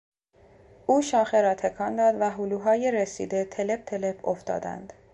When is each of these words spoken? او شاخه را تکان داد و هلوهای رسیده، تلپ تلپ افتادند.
او 0.85 1.01
شاخه 1.01 1.41
را 1.41 1.53
تکان 1.55 1.95
داد 1.95 2.15
و 2.21 2.29
هلوهای 2.29 2.91
رسیده، 2.91 3.45
تلپ 3.45 3.85
تلپ 3.85 4.27
افتادند. 4.27 4.93